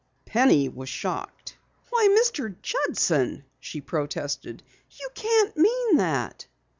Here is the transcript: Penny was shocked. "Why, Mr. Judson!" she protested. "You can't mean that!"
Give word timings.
Penny 0.25 0.67
was 0.67 0.89
shocked. 0.89 1.57
"Why, 1.91 2.07
Mr. 2.19 2.59
Judson!" 2.63 3.45
she 3.59 3.81
protested. 3.81 4.63
"You 4.99 5.09
can't 5.13 5.55
mean 5.55 5.97
that!" 5.97 6.47